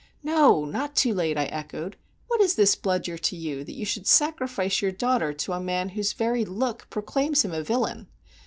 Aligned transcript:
"No, 0.23 0.65
not 0.65 0.95
too 0.95 1.13
late," 1.13 1.37
I 1.37 1.45
echoed. 1.45 1.95
"What 2.27 2.41
is 2.41 2.55
this 2.55 2.75
Bludyer 2.75 3.19
to 3.19 3.35
you, 3.35 3.63
that 3.63 3.75
you 3.75 3.85
should 3.85 4.07
sacrifice 4.07 4.81
your 4.81 4.91
daughter 4.91 5.31
to 5.31 5.53
a 5.53 5.59
man 5.59 5.89
whose 5.89 6.13
very 6.13 6.43
look 6.43 6.89
proclaims 6.89 7.45
him 7.45 7.51
a 7.53 7.61
villain? 7.61 8.07